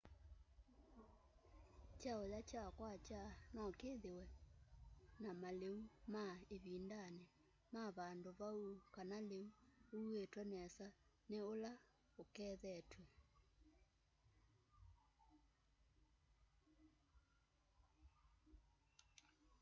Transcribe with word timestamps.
kyauya 1.99 2.39
kya 2.49 2.63
kwakya 2.77 3.21
no 3.55 3.63
kithiwe 3.79 4.25
na 5.23 5.29
maliu 5.41 5.77
ma 6.13 6.25
ivindani 6.55 7.23
ma 7.73 7.83
vandu 7.97 8.29
vau 8.39 8.61
kana 8.95 9.17
liu 9.29 9.47
uuitwe 9.97 10.41
nesa 10.51 10.87
ni 11.29 11.37
ula 11.53 11.71
ukethetw'e 12.21 13.05